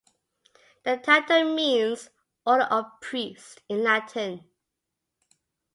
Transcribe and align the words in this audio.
The 0.83 0.97
title 0.97 1.53
means 1.55 2.09
"Order 2.43 2.63
of 2.63 2.85
Priests" 3.01 3.57
in 3.69 3.83
Latin. 3.83 4.43